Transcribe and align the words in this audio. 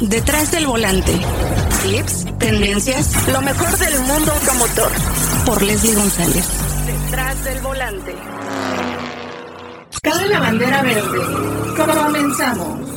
Detrás 0.00 0.50
del 0.50 0.66
volante. 0.66 1.12
Tips, 1.82 2.26
tendencias, 2.38 3.28
lo 3.28 3.40
mejor 3.40 3.78
del 3.78 4.00
mundo 4.00 4.32
automotor. 4.32 4.90
Por 5.46 5.62
Leslie 5.62 5.94
González. 5.94 6.48
Detrás 6.84 7.44
del 7.44 7.60
volante. 7.60 8.14
Cabe 10.02 10.28
la 10.28 10.40
bandera 10.40 10.82
verde. 10.82 11.18
Comenzamos. 11.76 12.90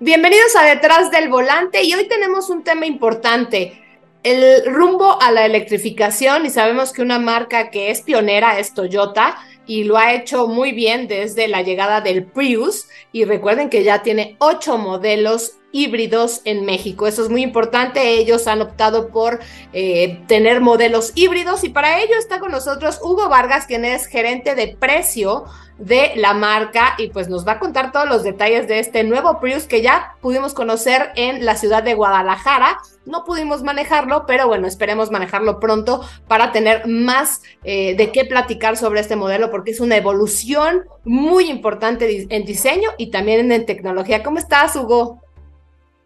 Bienvenidos 0.00 0.56
a 0.56 0.62
Detrás 0.64 1.10
del 1.10 1.28
Volante 1.28 1.82
y 1.84 1.92
hoy 1.94 2.08
tenemos 2.08 2.48
un 2.48 2.64
tema 2.64 2.86
importante, 2.86 3.80
el 4.22 4.64
rumbo 4.72 5.20
a 5.20 5.30
la 5.30 5.44
electrificación 5.44 6.46
y 6.46 6.50
sabemos 6.50 6.92
que 6.92 7.02
una 7.02 7.18
marca 7.18 7.70
que 7.70 7.90
es 7.90 8.00
pionera 8.00 8.58
es 8.58 8.74
Toyota 8.74 9.36
y 9.66 9.84
lo 9.84 9.98
ha 9.98 10.14
hecho 10.14 10.48
muy 10.48 10.72
bien 10.72 11.06
desde 11.06 11.48
la 11.48 11.62
llegada 11.62 12.00
del 12.00 12.24
Prius 12.24 12.88
y 13.12 13.24
recuerden 13.24 13.68
que 13.68 13.84
ya 13.84 14.02
tiene 14.02 14.36
ocho 14.40 14.76
modelos 14.78 15.58
híbridos 15.72 16.42
en 16.44 16.64
México. 16.64 17.06
Eso 17.06 17.22
es 17.22 17.30
muy 17.30 17.42
importante. 17.42 18.18
Ellos 18.18 18.46
han 18.46 18.62
optado 18.62 19.08
por 19.08 19.40
eh, 19.72 20.22
tener 20.28 20.60
modelos 20.60 21.12
híbridos 21.14 21.64
y 21.64 21.70
para 21.70 22.00
ello 22.00 22.14
está 22.18 22.38
con 22.38 22.52
nosotros 22.52 23.00
Hugo 23.02 23.28
Vargas, 23.28 23.66
quien 23.66 23.84
es 23.84 24.06
gerente 24.06 24.54
de 24.54 24.76
precio 24.78 25.46
de 25.78 26.12
la 26.16 26.34
marca 26.34 26.94
y 26.98 27.08
pues 27.08 27.28
nos 27.28 27.46
va 27.46 27.52
a 27.52 27.58
contar 27.58 27.90
todos 27.90 28.08
los 28.08 28.22
detalles 28.22 28.68
de 28.68 28.78
este 28.78 29.02
nuevo 29.02 29.40
Prius 29.40 29.64
que 29.64 29.82
ya 29.82 30.16
pudimos 30.20 30.54
conocer 30.54 31.10
en 31.16 31.44
la 31.44 31.56
ciudad 31.56 31.82
de 31.82 31.94
Guadalajara. 31.94 32.78
No 33.04 33.24
pudimos 33.24 33.62
manejarlo, 33.64 34.24
pero 34.26 34.46
bueno, 34.46 34.68
esperemos 34.68 35.10
manejarlo 35.10 35.58
pronto 35.58 36.02
para 36.28 36.52
tener 36.52 36.86
más 36.86 37.42
eh, 37.64 37.96
de 37.96 38.12
qué 38.12 38.24
platicar 38.24 38.76
sobre 38.76 39.00
este 39.00 39.16
modelo 39.16 39.50
porque 39.50 39.72
es 39.72 39.80
una 39.80 39.96
evolución 39.96 40.84
muy 41.04 41.50
importante 41.50 42.26
en 42.28 42.44
diseño 42.44 42.90
y 42.98 43.10
también 43.10 43.50
en 43.50 43.66
tecnología. 43.66 44.22
¿Cómo 44.22 44.38
estás, 44.38 44.76
Hugo? 44.76 45.21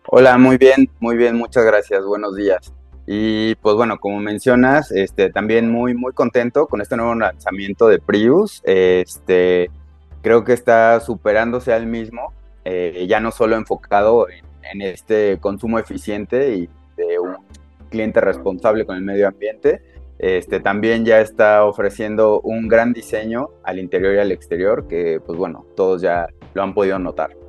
Hola, 0.08 0.38
muy 0.38 0.56
bien, 0.56 0.88
muy 1.00 1.16
bien, 1.16 1.34
muchas 1.36 1.64
gracias, 1.64 2.04
buenos 2.04 2.36
días. 2.36 2.72
Y 3.08 3.56
pues 3.56 3.74
bueno, 3.74 3.98
como 3.98 4.20
mencionas, 4.20 4.92
este, 4.92 5.30
también 5.30 5.68
muy, 5.68 5.94
muy 5.94 6.12
contento 6.12 6.68
con 6.68 6.80
este 6.80 6.96
nuevo 6.96 7.16
lanzamiento 7.16 7.88
de 7.88 7.98
Prius. 7.98 8.62
Este, 8.64 9.68
creo 10.22 10.44
que 10.44 10.52
está 10.52 11.00
superándose 11.00 11.72
al 11.72 11.86
mismo, 11.86 12.32
eh, 12.64 13.04
ya 13.08 13.18
no 13.18 13.32
solo 13.32 13.56
enfocado 13.56 14.28
en, 14.28 14.80
este 14.80 15.38
consumo 15.40 15.78
eficiente 15.80 16.54
y 16.54 16.68
de 16.96 17.18
un 17.18 17.36
cliente 17.90 18.20
responsable 18.20 18.86
con 18.86 18.96
el 18.96 19.02
medio 19.02 19.26
ambiente, 19.26 19.82
este, 20.18 20.60
también 20.60 21.04
ya 21.04 21.20
está 21.20 21.64
ofreciendo 21.64 22.40
un 22.42 22.68
gran 22.68 22.92
diseño 22.92 23.48
al 23.64 23.80
interior 23.80 24.14
y 24.14 24.18
al 24.18 24.30
exterior, 24.30 24.86
que 24.86 25.20
pues 25.24 25.36
bueno, 25.36 25.66
todos 25.74 26.00
ya 26.00 26.28
lo 26.54 26.62
han 26.62 26.74
podido 26.74 26.98
notar. 27.00 27.45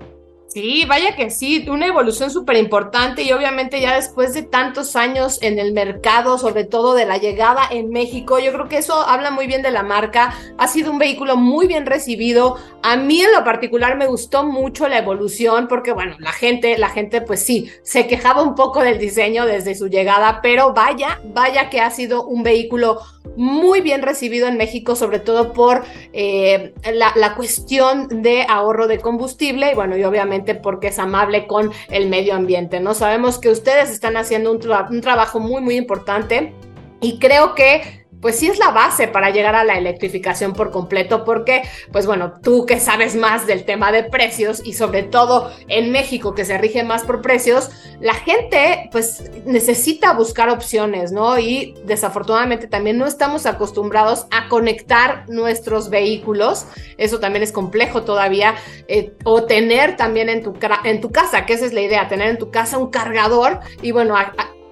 Sí, 0.47 0.85
vaya 0.87 1.13
que 1.17 1.29
sí, 1.29 1.65
una 1.69 1.87
evolución 1.87 2.31
súper 2.31 2.55
importante 2.55 3.21
y 3.21 3.33
obviamente 3.33 3.81
ya 3.81 3.95
después 3.95 4.33
de 4.33 4.43
tantos 4.43 4.95
años 4.95 5.39
en 5.41 5.59
el 5.59 5.73
mercado, 5.73 6.37
sobre 6.37 6.63
todo 6.63 6.93
de 6.93 7.05
la 7.05 7.17
llegada 7.17 7.63
en 7.69 7.89
México, 7.89 8.39
yo 8.39 8.53
creo 8.53 8.69
que 8.69 8.77
eso 8.77 8.95
habla 9.01 9.29
muy 9.29 9.45
bien 9.45 9.61
de 9.61 9.71
la 9.71 9.83
marca. 9.83 10.33
Ha 10.57 10.67
sido 10.69 10.91
un 10.91 10.99
vehículo 10.99 11.35
muy 11.35 11.67
bien 11.67 11.85
recibido. 11.85 12.55
A 12.81 12.95
mí 12.95 13.21
en 13.21 13.33
lo 13.33 13.43
particular 13.43 13.97
me 13.97 14.07
gustó 14.07 14.45
mucho 14.45 14.87
la 14.87 14.99
evolución 14.99 15.67
porque, 15.67 15.91
bueno, 15.91 16.15
la 16.19 16.31
gente, 16.31 16.77
la 16.77 16.89
gente 16.89 17.19
pues 17.19 17.41
sí, 17.41 17.69
se 17.83 18.07
quejaba 18.07 18.41
un 18.41 18.55
poco 18.55 18.81
del 18.81 18.99
diseño 18.99 19.45
desde 19.45 19.75
su 19.75 19.89
llegada, 19.89 20.39
pero 20.41 20.73
vaya, 20.73 21.19
vaya 21.25 21.69
que 21.69 21.81
ha 21.81 21.91
sido 21.91 22.25
un 22.25 22.43
vehículo 22.43 23.01
muy 23.35 23.81
bien 23.81 24.01
recibido 24.01 24.47
en 24.47 24.57
México, 24.57 24.95
sobre 24.95 25.19
todo 25.19 25.53
por 25.53 25.83
eh, 26.13 26.73
la, 26.93 27.35
cuestión 27.35 28.23
de 28.23 28.45
ahorro 28.47 28.87
de 28.87 28.99
combustible 28.99 29.71
y 29.71 29.75
bueno, 29.75 29.95
y 29.97 30.03
obviamente 30.03 30.36
porque 30.55 30.87
es 30.87 30.99
amable 30.99 31.47
con 31.47 31.71
el 31.89 32.09
medio 32.09 32.35
ambiente, 32.35 32.79
¿no? 32.79 32.93
Sabemos 32.93 33.39
que 33.39 33.49
ustedes 33.49 33.89
están 33.89 34.17
haciendo 34.17 34.51
un, 34.51 34.59
un 34.89 35.01
trabajo 35.01 35.39
muy, 35.39 35.61
muy 35.61 35.75
importante 35.75 36.53
y 37.01 37.19
creo 37.19 37.55
que 37.55 37.96
pues 38.21 38.37
sí 38.37 38.47
es 38.47 38.59
la 38.59 38.71
base 38.71 39.07
para 39.07 39.29
llegar 39.29 39.55
a 39.55 39.63
la 39.63 39.77
electrificación 39.77 40.53
por 40.53 40.71
completo, 40.71 41.23
porque, 41.23 41.63
pues 41.91 42.05
bueno, 42.05 42.33
tú 42.41 42.65
que 42.65 42.79
sabes 42.79 43.15
más 43.15 43.47
del 43.47 43.65
tema 43.65 43.91
de 43.91 44.03
precios 44.03 44.61
y 44.63 44.73
sobre 44.73 45.03
todo 45.03 45.51
en 45.67 45.91
México 45.91 46.33
que 46.33 46.45
se 46.45 46.57
rige 46.57 46.83
más 46.83 47.03
por 47.03 47.21
precios, 47.21 47.69
la 47.99 48.13
gente 48.13 48.89
pues 48.91 49.31
necesita 49.45 50.13
buscar 50.13 50.49
opciones, 50.49 51.11
¿no? 51.11 51.37
Y 51.39 51.75
desafortunadamente 51.85 52.67
también 52.67 52.97
no 52.97 53.05
estamos 53.05 53.45
acostumbrados 53.45 54.27
a 54.31 54.47
conectar 54.49 55.25
nuestros 55.29 55.89
vehículos, 55.89 56.65
eso 56.97 57.19
también 57.19 57.43
es 57.43 57.51
complejo 57.51 58.03
todavía, 58.03 58.55
eh, 58.87 59.13
o 59.23 59.43
tener 59.43 59.95
también 59.95 60.29
en 60.29 60.43
tu, 60.43 60.53
en 60.83 61.01
tu 61.01 61.11
casa, 61.11 61.45
que 61.45 61.53
esa 61.53 61.65
es 61.65 61.73
la 61.73 61.81
idea, 61.81 62.07
tener 62.07 62.29
en 62.29 62.37
tu 62.37 62.51
casa 62.51 62.77
un 62.77 62.89
cargador 62.89 63.59
y 63.81 63.91
bueno, 63.91 64.15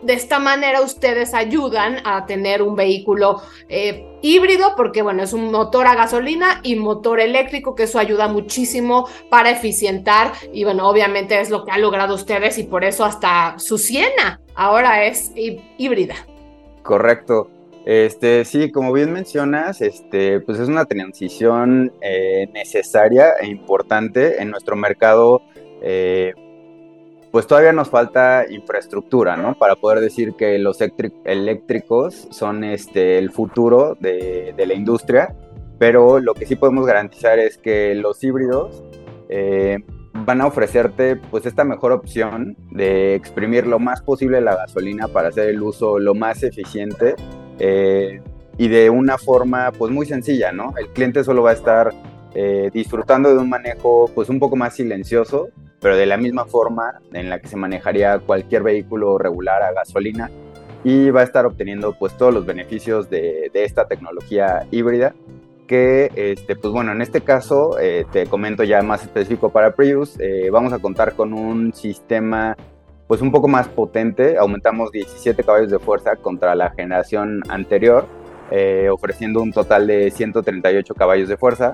de 0.06 0.14
esta 0.14 0.40
manera 0.40 0.82
ustedes 0.82 1.34
ayudan 1.34 1.98
a 2.06 2.26
tener 2.26 2.62
un 2.62 2.76
vehículo 2.76 3.42
eh, 3.70 4.06
híbrido 4.22 4.74
porque 4.78 5.02
bueno, 5.02 5.24
es 5.24 5.34
un 5.34 5.52
motor 5.52 5.88
a 5.88 5.96
gasolina 5.96 6.60
y 6.64 6.76
motor 6.76 7.20
eléctrico 7.20 7.76
que 7.76 7.84
eso 7.84 7.98
ayuda 7.98 8.28
muchísimo 8.28 9.08
para 9.30 9.50
eficientar 9.50 10.34
y 10.54 10.64
bueno, 10.64 10.88
obviamente 10.88 11.40
es 11.40 11.50
lo 11.50 11.66
que 11.66 11.72
han 11.72 11.82
logrado 11.82 12.14
ustedes 12.14 12.58
y 12.58 12.64
por 12.64 12.84
eso 12.84 13.04
hasta 13.04 13.56
su 13.58 13.78
Siena 13.78 14.40
ahora 14.54 15.06
es 15.06 15.32
híbrida. 15.36 16.16
Correcto. 16.84 17.50
Este, 17.86 18.46
sí, 18.46 18.72
como 18.72 18.94
bien 18.94 19.12
mencionas, 19.12 19.80
este, 19.82 20.40
pues 20.40 20.60
es 20.60 20.68
una 20.68 20.86
transición 20.86 21.94
eh, 22.02 22.48
necesaria 22.52 23.34
e 23.40 23.48
importante 23.48 24.42
en 24.42 24.50
nuestro 24.50 24.76
mercado 24.76 25.44
eh, 25.82 26.34
pues 27.35 27.47
todavía 27.47 27.73
nos 27.73 27.90
falta 27.90 28.46
infraestructura, 28.50 29.35
¿no? 29.35 29.56
Para 29.56 29.75
poder 29.75 30.00
decir 30.00 30.35
que 30.38 30.57
los 30.57 30.79
eléctricos 31.25 32.29
son 32.31 32.63
este, 32.63 33.18
el 33.18 33.29
futuro 33.29 33.97
de, 34.00 34.53
la 34.57 34.73
industria, 34.73 35.35
pero 35.78 36.22
lo 36.22 36.34
que 36.34 36.46
sí 36.46 36.56
podemos 36.56 36.85
garantizar 36.85 37.38
es 37.38 37.57
que 37.57 37.94
los 37.94 38.23
híbridos 38.23 38.85
eh, 39.28 39.79
van 40.13 40.40
a 40.40 40.47
ofrecerte 40.47 41.18
pues 41.18 41.46
esta 41.46 41.66
mejor 41.66 41.91
opción 41.91 42.56
de 42.72 43.16
exprimir 43.16 43.67
lo 43.67 43.79
más 43.79 44.02
posible 44.02 44.40
la 44.40 44.56
gasolina 44.56 45.09
para 45.09 45.28
hacer 45.28 45.50
el 45.50 45.62
uso 45.62 46.00
lo 46.00 46.16
más 46.16 46.41
eficiente 46.41 47.16
eh, 47.59 48.22
y 48.57 48.69
de 48.69 48.90
una 48.90 49.17
forma 49.17 49.73
pues 49.78 49.91
muy 49.91 50.06
sencilla, 50.06 50.53
¿no? 50.53 50.73
El 50.78 50.88
cliente 50.88 51.22
solo 51.25 51.44
va 51.44 51.50
a 51.50 51.56
estar 51.56 51.94
eh, 52.34 52.69
disfrutando 52.73 53.28
de 53.34 53.40
un 53.40 53.50
manejo 53.50 54.09
pues 54.16 54.29
un 54.29 54.40
poco 54.40 54.56
más 54.56 54.73
silencioso 54.75 55.50
pero 55.80 55.96
de 55.96 56.06
la 56.06 56.18
misma 56.18 56.46
forma 56.46 57.02
en 57.13 57.30
la 57.30 57.40
que 57.40 57.47
se 57.47 57.58
manejaría 57.58 58.19
cualquier 58.19 58.63
vehículo 58.63 59.18
regular 59.18 59.62
a 59.63 59.74
gasolina 59.74 60.30
y 60.84 61.09
va 61.09 61.22
a 61.22 61.24
estar 61.24 61.46
obteniendo 61.46 61.94
pues 61.97 62.16
todos 62.16 62.34
los 62.34 62.46
beneficios 62.46 63.09
de, 63.09 63.52
esta 63.53 63.88
tecnología 63.88 64.68
híbrida 64.72 65.16
que 65.68 66.12
este 66.16 66.56
pues 66.56 66.72
bueno 66.72 66.91
en 66.91 67.02
este 67.02 67.22
caso 67.22 67.80
eh, 67.80 68.06
te 68.12 68.28
comento 68.28 68.64
ya 68.64 68.84
más 68.84 69.02
específico 69.02 69.50
para 69.50 69.75
Prius 69.75 70.16
eh, 70.19 70.50
vamos 70.52 70.74
a 70.74 70.80
contar 70.80 71.16
con 71.16 71.34
un 71.34 71.74
sistema 71.74 72.56
pues 73.08 73.22
un 73.22 73.31
poco 73.31 73.47
más 73.47 73.68
potente 73.68 74.38
aumentamos 74.38 74.91
17 74.91 75.44
caballos 75.44 75.72
de 75.72 75.80
fuerza 75.80 76.16
contra 76.18 76.53
la 76.53 76.69
generación 76.69 77.41
anterior 77.50 78.06
eh, 78.52 78.90
ofreciendo 78.91 79.41
un 79.41 79.52
total 79.52 79.88
de 79.88 80.12
138 80.12 80.94
caballos 80.94 81.28
de 81.28 81.38
fuerza 81.38 81.74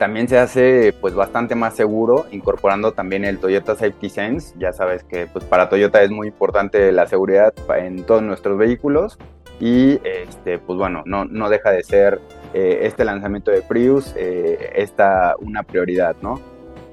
también 0.00 0.28
se 0.28 0.38
hace 0.38 0.94
pues 0.98 1.14
bastante 1.14 1.54
más 1.54 1.76
seguro 1.76 2.24
incorporando 2.30 2.92
también 2.92 3.22
el 3.26 3.38
Toyota 3.38 3.74
Safety 3.74 4.08
Sense. 4.08 4.54
Ya 4.58 4.72
sabes 4.72 5.04
que 5.04 5.26
pues 5.26 5.44
para 5.44 5.68
Toyota 5.68 6.02
es 6.02 6.10
muy 6.10 6.28
importante 6.28 6.90
la 6.90 7.06
seguridad 7.06 7.52
en 7.76 8.04
todos 8.04 8.22
nuestros 8.22 8.56
vehículos 8.56 9.18
y 9.60 10.00
este 10.02 10.58
pues 10.58 10.78
bueno, 10.78 11.02
no, 11.04 11.26
no 11.26 11.50
deja 11.50 11.70
de 11.70 11.82
ser 11.82 12.18
eh, 12.54 12.78
este 12.84 13.04
lanzamiento 13.04 13.50
de 13.50 13.60
Prius 13.60 14.14
eh, 14.16 14.72
esta 14.74 15.34
una 15.38 15.64
prioridad, 15.64 16.16
¿no? 16.22 16.40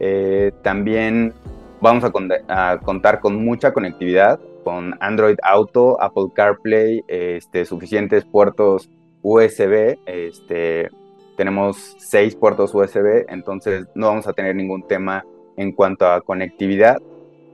Eh, 0.02 0.52
también 0.62 1.34
vamos 1.80 2.04
a, 2.04 2.12
a, 2.50 2.78
contar 2.80 3.22
con 3.22 3.42
mucha 3.42 3.72
conectividad 3.72 4.38
con 4.66 4.98
Android 5.00 5.38
Auto, 5.44 6.02
Apple 6.02 6.28
CarPlay, 6.36 7.06
este, 7.08 7.64
suficientes 7.64 8.26
puertos 8.26 8.90
USB, 9.22 9.98
este, 10.06 10.90
tenemos 11.38 11.96
seis 12.00 12.36
puertos 12.36 12.74
USB, 12.74 13.26
entonces 13.30 13.86
no 13.96 14.08
vamos 14.08 14.28
a 14.28 14.34
tener 14.34 14.56
ningún 14.56 14.86
tema 14.86 15.24
en 15.56 15.72
cuanto 15.72 16.08
a 16.08 16.20
conectividad. 16.22 16.98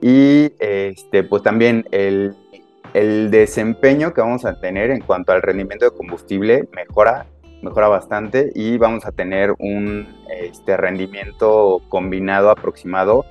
Y 0.00 0.52
este, 0.58 1.22
pues 1.22 1.42
también 1.42 1.86
el, 1.92 2.34
el 2.94 3.30
desempeño 3.30 4.12
que 4.12 4.22
vamos 4.22 4.44
a 4.44 4.58
tener 4.58 4.90
en 4.90 5.00
cuanto 5.00 5.32
al 5.32 5.42
rendimiento 5.42 5.84
de 5.84 5.96
combustible 5.96 6.68
mejora, 6.74 7.26
mejora 7.62 7.88
bastante 7.88 8.50
y 8.54 8.76
vamos 8.78 9.06
a 9.06 9.12
tener 9.12 9.54
un 9.58 10.08
este, 10.40 10.76
rendimiento 10.76 11.80
combinado 11.88 12.50
aproximado 12.50 13.24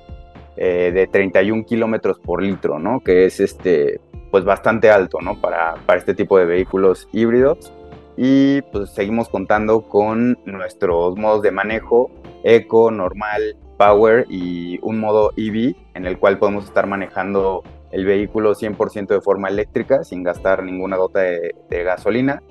eh, 0.56 0.92
de 0.94 1.06
31 1.06 1.66
kilómetros 1.66 2.18
por 2.20 2.42
litro, 2.42 2.78
¿no? 2.78 3.00
Que 3.00 3.26
es 3.26 3.40
este, 3.40 4.00
pues 4.30 4.44
bastante 4.44 4.90
alto, 4.90 5.18
¿no? 5.20 5.40
Para, 5.40 5.74
para 5.86 5.98
este 5.98 6.14
tipo 6.14 6.38
de 6.38 6.44
vehículos 6.44 7.08
híbridos 7.12 7.72
y 8.16 8.62
pues 8.62 8.90
seguimos 8.90 9.28
contando 9.28 9.82
con 9.82 10.38
nuestros 10.44 11.16
modos 11.16 11.42
de 11.42 11.50
manejo 11.50 12.10
eco, 12.42 12.90
normal 12.90 13.56
Power 13.76 14.26
y 14.28 14.78
un 14.82 15.00
modo 15.00 15.32
EV 15.36 15.74
en 15.94 16.06
el 16.06 16.18
cual 16.18 16.38
podemos 16.38 16.64
estar 16.64 16.86
manejando 16.86 17.62
el 17.90 18.04
vehículo 18.04 18.54
100% 18.54 19.06
de 19.06 19.20
forma 19.20 19.48
eléctrica 19.48 20.04
sin 20.04 20.22
gastar 20.22 20.62
ninguna 20.62 20.96
gota 20.96 21.20
de, 21.20 21.54
gasolina, 21.84 22.42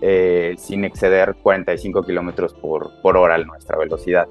eh, 0.00 0.54
sin 0.58 0.84
exceder 0.84 1.36
45 1.42 2.02
kilómetros 2.02 2.54
por, 2.54 3.00
por 3.00 3.16
hora 3.16 3.38
nuestra 3.38 3.78
velocidad 3.78 4.26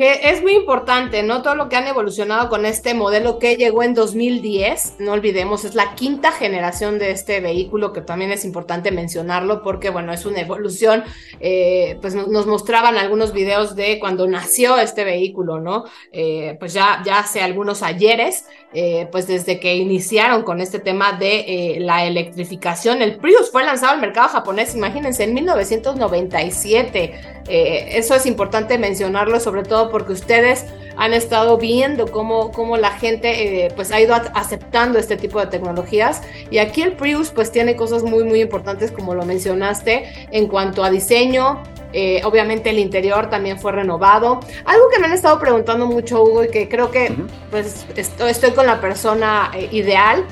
que 0.00 0.30
es 0.30 0.40
muy 0.40 0.54
importante, 0.54 1.22
¿no? 1.22 1.42
Todo 1.42 1.54
lo 1.54 1.68
que 1.68 1.76
han 1.76 1.86
evolucionado 1.86 2.48
con 2.48 2.64
este 2.64 2.94
modelo 2.94 3.38
que 3.38 3.56
llegó 3.56 3.82
en 3.82 3.92
2010, 3.92 4.94
no 4.98 5.12
olvidemos, 5.12 5.66
es 5.66 5.74
la 5.74 5.94
quinta 5.94 6.32
generación 6.32 6.98
de 6.98 7.10
este 7.10 7.40
vehículo, 7.40 7.92
que 7.92 8.00
también 8.00 8.32
es 8.32 8.46
importante 8.46 8.92
mencionarlo 8.92 9.62
porque, 9.62 9.90
bueno, 9.90 10.14
es 10.14 10.24
una 10.24 10.40
evolución, 10.40 11.04
eh, 11.38 11.98
pues 12.00 12.14
nos 12.14 12.46
mostraban 12.46 12.96
algunos 12.96 13.34
videos 13.34 13.76
de 13.76 14.00
cuando 14.00 14.26
nació 14.26 14.78
este 14.78 15.04
vehículo, 15.04 15.60
¿no? 15.60 15.84
Eh, 16.12 16.56
pues 16.58 16.72
ya, 16.72 17.02
ya 17.04 17.18
hace 17.18 17.42
algunos 17.42 17.82
ayeres, 17.82 18.46
eh, 18.72 19.06
pues 19.12 19.26
desde 19.26 19.60
que 19.60 19.74
iniciaron 19.74 20.44
con 20.44 20.62
este 20.62 20.78
tema 20.78 21.12
de 21.12 21.76
la 21.78 22.06
electrificación, 22.06 23.02
el 23.02 23.18
Prius 23.18 23.50
fue 23.50 23.64
lanzado 23.64 23.92
al 23.92 24.00
mercado 24.00 24.30
japonés, 24.30 24.74
imagínense, 24.74 25.24
en 25.24 25.34
1997. 25.34 27.40
eso 27.50 28.14
es 28.14 28.26
importante 28.26 28.78
mencionarlo, 28.78 29.40
sobre 29.40 29.64
todo 29.64 29.89
porque 29.90 30.12
ustedes 30.12 30.66
han 30.96 31.14
estado 31.14 31.56
viendo 31.56 32.10
cómo, 32.10 32.52
cómo 32.52 32.76
la 32.76 32.90
gente 32.90 33.64
eh, 33.64 33.72
pues 33.74 33.90
ha 33.90 34.00
ido 34.00 34.14
aceptando 34.14 34.98
este 34.98 35.16
tipo 35.16 35.40
de 35.40 35.46
tecnologías 35.46 36.22
y 36.50 36.58
aquí 36.58 36.82
el 36.82 36.92
Prius 36.92 37.30
pues 37.30 37.50
tiene 37.50 37.76
cosas 37.76 38.02
muy 38.02 38.24
muy 38.24 38.40
importantes 38.40 38.90
como 38.90 39.14
lo 39.14 39.24
mencionaste 39.24 40.28
en 40.30 40.46
cuanto 40.46 40.84
a 40.84 40.90
diseño, 40.90 41.62
eh, 41.92 42.20
obviamente 42.24 42.70
el 42.70 42.78
interior 42.78 43.30
también 43.30 43.58
fue 43.58 43.72
renovado. 43.72 44.40
Algo 44.64 44.88
que 44.90 45.00
me 45.00 45.06
han 45.06 45.12
estado 45.12 45.40
preguntando 45.40 45.86
mucho, 45.86 46.22
Hugo, 46.22 46.44
y 46.44 46.48
que 46.48 46.68
creo 46.68 46.90
que 46.90 47.12
pues 47.50 47.84
estoy, 47.96 48.52
con 48.52 48.66
la 48.66 48.80
persona 48.80 49.50
eh, 49.54 49.68
ideal. 49.72 50.24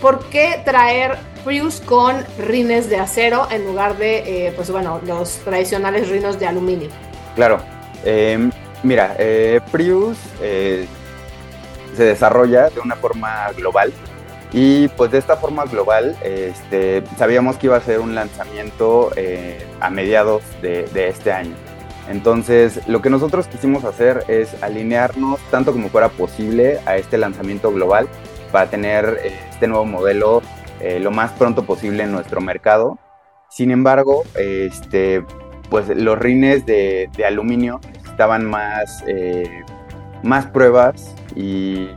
¿Por 0.00 0.24
qué 0.30 0.60
traer 0.64 1.18
Prius 1.44 1.80
con 1.80 2.24
rines 2.38 2.88
de 2.88 2.96
acero 2.96 3.46
en 3.50 3.64
lugar 3.66 3.96
de, 3.98 4.52
pues 4.56 4.70
bueno, 4.70 5.00
los 5.06 5.36
tradicionales 5.44 6.08
rinos 6.08 6.38
de 6.40 6.46
aluminio? 6.46 6.88
Claro, 7.34 7.60
Em, 8.06 8.52
mira, 8.86 9.16
eh, 9.18 9.60
Prius 9.70 10.16
eh, 10.40 10.86
se 11.96 12.04
desarrolla 12.04 12.70
de 12.70 12.80
una 12.80 12.96
forma 12.96 13.50
global 13.56 13.92
y 14.52 14.88
pues 14.88 15.10
de 15.10 15.18
esta 15.18 15.36
forma 15.36 15.64
global 15.64 16.16
este, 16.22 17.02
sabíamos 17.18 17.56
que 17.56 17.66
iba 17.66 17.76
a 17.76 17.80
ser 17.80 18.00
un 18.00 18.14
lanzamiento 18.14 19.10
eh, 19.16 19.66
a 19.80 19.90
mediados 19.90 20.42
de, 20.62 20.88
este 20.94 21.32
año. 21.32 21.54
Entonces, 22.08 22.86
lo 22.86 23.02
que 23.02 23.10
nosotros 23.10 23.48
quisimos 23.48 23.84
hacer 23.84 24.22
es 24.28 24.62
alinearnos 24.62 25.40
tanto 25.50 25.72
como 25.72 25.88
fuera 25.88 26.08
posible 26.08 26.78
a 26.86 26.96
este 26.96 27.18
lanzamiento 27.18 27.72
global 27.72 28.08
para 28.52 28.70
tener 28.70 29.18
este 29.24 29.66
nuevo 29.66 29.84
modelo 29.84 30.40
lo 31.00 31.10
más 31.10 31.32
pronto 31.32 31.64
posible 31.64 32.04
en 32.04 32.12
nuestro 32.12 32.40
mercado. 32.40 32.96
Sin 33.48 33.72
embargo, 33.72 34.22
este, 34.36 35.24
pues 35.68 35.88
los 35.88 36.18
rines 36.18 36.64
de, 36.66 37.10
aluminio 37.26 37.80
necesitaban 38.16 38.46
más, 38.46 39.04
eh, 39.06 39.62
más 40.22 40.46
pruebas 40.46 41.14
y, 41.34 41.88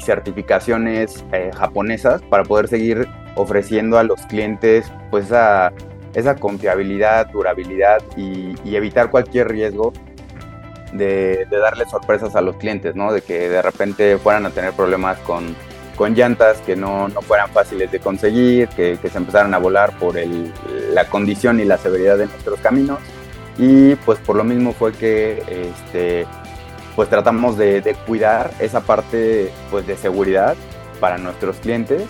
certificaciones 0.00 1.24
eh, 1.30 1.52
japonesas 1.56 2.20
para 2.22 2.42
poder 2.42 2.66
seguir 2.66 3.06
ofreciendo 3.36 3.96
a 3.96 4.02
los 4.02 4.20
clientes 4.22 4.90
pues 5.08 5.26
esa, 5.26 5.72
esa 6.14 6.34
confiabilidad, 6.34 7.28
durabilidad 7.28 8.02
y, 8.16 8.56
evitar 8.74 9.08
cualquier 9.08 9.48
riesgo 9.48 9.92
de, 10.92 11.46
darle 11.48 11.84
sorpresas 11.88 12.34
a 12.34 12.40
los 12.40 12.56
clientes, 12.56 12.96
¿no? 12.96 13.12
De 13.12 13.22
que 13.22 13.48
de 13.48 13.62
repente 13.62 14.18
fueran 14.18 14.46
a 14.46 14.50
tener 14.50 14.72
problemas 14.72 15.16
con, 15.18 15.54
con 15.94 16.12
llantas 16.14 16.58
que 16.66 16.74
no, 16.74 17.06
no, 17.06 17.22
fueran 17.22 17.50
fáciles 17.50 17.92
de 17.92 18.00
conseguir, 18.00 18.68
que, 18.70 18.98
que 19.00 19.08
se 19.08 19.18
empezaran 19.18 19.54
a 19.54 19.58
volar 19.58 19.96
por 20.00 20.18
el, 20.18 20.52
la 20.92 21.04
condición 21.04 21.60
y 21.60 21.64
la 21.64 21.78
severidad 21.78 22.18
de 22.18 22.26
nuestros 22.26 22.58
caminos 22.58 22.98
y 23.58 23.94
pues 23.96 24.18
por 24.18 24.36
lo 24.36 24.44
mismo 24.44 24.72
fue 24.72 24.92
que 24.92 25.42
este, 25.48 26.26
pues 26.96 27.08
tratamos 27.08 27.56
de, 27.56 27.96
cuidar 28.06 28.52
esa 28.58 28.80
parte 28.80 29.50
pues 29.70 29.86
de 29.86 29.96
seguridad 29.96 30.56
para 31.00 31.18
nuestros 31.18 31.56
clientes 31.56 32.02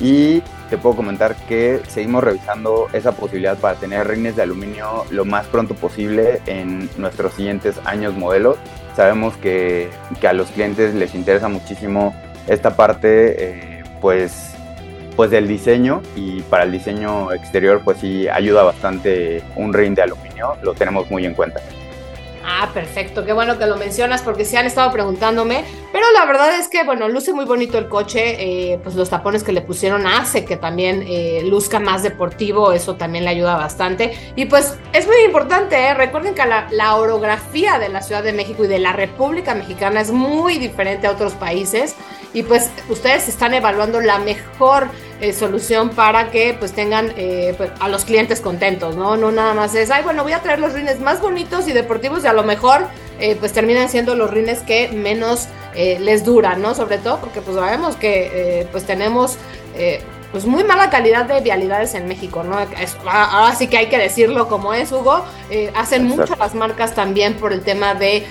y 0.00 0.42
te 0.70 0.78
puedo 0.78 0.96
comentar 0.96 1.34
que 1.46 1.80
seguimos 1.88 2.22
revisando 2.22 2.88
esa 2.92 3.12
posibilidad 3.12 3.58
para 3.58 3.78
tener 3.78 4.06
rines 4.06 4.36
de 4.36 4.42
aluminio 4.42 5.04
lo 5.10 5.24
más 5.24 5.46
pronto 5.46 5.74
posible 5.74 6.40
en 6.46 6.88
nuestros 6.98 7.34
siguientes 7.34 7.80
años 7.84 8.14
modelos. 8.14 8.56
Sabemos 8.94 9.36
que, 9.36 9.88
que 10.20 10.28
a 10.28 10.32
los 10.32 10.50
clientes 10.50 10.94
les 10.94 11.14
interesa 11.14 11.48
muchísimo 11.48 12.14
esta 12.46 12.76
parte 12.76 13.78
eh, 13.78 13.84
pues 14.00 14.57
pues 15.18 15.32
del 15.32 15.48
diseño 15.48 16.00
y 16.14 16.42
para 16.42 16.62
el 16.62 16.70
diseño 16.70 17.32
exterior 17.32 17.80
pues 17.84 17.98
sí 17.98 18.28
ayuda 18.28 18.62
bastante 18.62 19.42
un 19.56 19.74
ring 19.74 19.96
de 19.96 20.02
aluminio, 20.02 20.56
lo 20.62 20.74
tenemos 20.74 21.10
muy 21.10 21.26
en 21.26 21.34
cuenta. 21.34 21.60
Ah, 22.46 22.70
perfecto, 22.72 23.24
qué 23.24 23.32
bueno 23.32 23.58
que 23.58 23.66
lo 23.66 23.76
mencionas 23.76 24.22
porque 24.22 24.44
sí 24.44 24.56
han 24.56 24.66
estado 24.66 24.92
preguntándome, 24.92 25.64
pero 25.92 26.06
la 26.12 26.24
verdad 26.24 26.56
es 26.56 26.68
que, 26.68 26.84
bueno, 26.84 27.08
luce 27.08 27.32
muy 27.32 27.46
bonito 27.46 27.78
el 27.78 27.88
coche, 27.88 28.36
eh, 28.72 28.78
pues 28.82 28.94
los 28.94 29.10
tapones 29.10 29.42
que 29.42 29.50
le 29.50 29.60
pusieron 29.60 30.06
hace 30.06 30.44
que 30.44 30.56
también 30.56 31.04
eh, 31.06 31.42
luzca 31.44 31.80
más 31.80 32.04
deportivo, 32.04 32.70
eso 32.72 32.94
también 32.94 33.24
le 33.24 33.30
ayuda 33.30 33.56
bastante. 33.56 34.32
Y 34.36 34.46
pues 34.46 34.78
es 34.92 35.06
muy 35.08 35.18
importante, 35.26 35.76
¿eh? 35.76 35.94
recuerden 35.94 36.34
que 36.34 36.46
la, 36.46 36.68
la, 36.70 36.94
orografía 36.94 37.78
de 37.80 37.88
la 37.88 38.02
Ciudad 38.02 38.22
de 38.22 38.32
México 38.32 38.64
y 38.64 38.68
de 38.68 38.78
la 38.78 38.92
República 38.92 39.54
Mexicana 39.54 40.00
es 40.00 40.12
muy 40.12 40.58
diferente 40.58 41.08
a 41.08 41.10
otros 41.10 41.34
países 41.34 41.96
y 42.32 42.42
pues 42.42 42.70
ustedes 42.88 43.28
están 43.28 43.54
evaluando 43.54 44.00
la 44.00 44.18
mejor 44.18 44.88
eh, 45.20 45.32
solución 45.32 45.90
para 45.90 46.30
que 46.30 46.54
pues 46.56 46.72
tengan 46.72 47.12
eh, 47.16 47.52
pues, 47.56 47.70
a 47.80 47.88
los 47.88 48.04
clientes 48.04 48.40
contentos, 48.40 48.94
¿no? 48.94 49.16
No 49.16 49.32
nada 49.32 49.52
más 49.52 49.74
es, 49.74 49.90
ay, 49.90 50.04
bueno, 50.04 50.22
voy 50.22 50.30
a 50.30 50.42
traer 50.42 50.60
los 50.60 50.74
rines 50.74 51.00
más 51.00 51.20
bonitos 51.20 51.66
y 51.66 51.72
deportivos 51.72 52.22
y 52.22 52.28
a 52.28 52.32
lo 52.32 52.44
mejor 52.44 52.86
eh, 53.18 53.34
pues 53.34 53.52
terminan 53.52 53.88
siendo 53.88 54.14
los 54.14 54.30
rines 54.30 54.60
que 54.60 54.90
menos 54.90 55.48
les 55.74 56.24
duran, 56.24 56.60
¿no? 56.60 56.74
Sobre 56.74 56.98
todo 56.98 57.18
porque 57.18 57.40
pues 57.40 57.56
sabemos 57.56 57.94
que 57.94 58.66
pues 58.72 58.84
tenemos 58.84 59.38
pues 60.32 60.44
muy 60.44 60.64
mala 60.64 60.90
calidad 60.90 61.26
de 61.26 61.40
vialidades 61.40 61.94
en 61.94 62.08
México, 62.08 62.42
¿no? 62.42 62.56
ahora 63.06 63.54
sí 63.54 63.68
que 63.68 63.78
hay 63.78 63.86
que 63.86 63.96
decirlo 63.96 64.48
como 64.48 64.74
es, 64.74 64.90
Hugo. 64.90 65.24
hacen 65.76 66.04
mucho 66.04 66.34
las 66.34 66.56
marcas 66.56 66.96
también 66.96 67.34
por 67.34 67.52
el 67.52 67.60
tema 67.60 67.94
de 67.94 68.26